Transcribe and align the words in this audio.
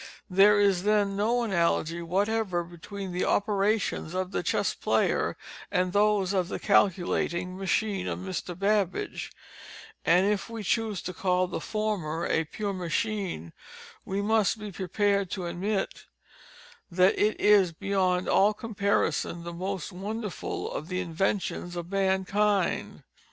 There 0.31 0.59
is 0.59 0.81
then 0.81 1.15
no 1.15 1.43
analogy 1.43 2.01
whatever 2.01 2.63
between 2.63 3.11
the 3.11 3.23
operations 3.25 4.15
of 4.15 4.31
the 4.31 4.41
Chess 4.41 4.73
Player, 4.73 5.37
and 5.71 5.93
those 5.93 6.33
of 6.33 6.47
the 6.47 6.57
calculating 6.59 7.55
machine 7.55 8.07
of 8.07 8.17
Mr. 8.17 8.57
Babbage, 8.57 9.31
and 10.03 10.25
if 10.25 10.49
we 10.49 10.63
choose 10.63 11.03
to 11.03 11.13
call 11.13 11.45
the 11.45 11.61
former 11.61 12.25
a 12.25 12.45
_pure 12.45 12.75
machine 12.75 13.53
_we 14.07 14.23
must 14.23 14.57
be 14.59 14.71
prepared 14.71 15.29
to 15.29 15.45
admit 15.45 16.05
that 16.89 17.15
it 17.19 17.39
is, 17.39 17.71
beyond 17.71 18.27
all 18.27 18.55
comparison, 18.55 19.43
the 19.43 19.53
most 19.53 19.91
wonderful 19.91 20.71
of 20.71 20.87
the 20.87 20.99
inventions 20.99 21.75
of 21.75 21.91
mankind. 21.91 23.03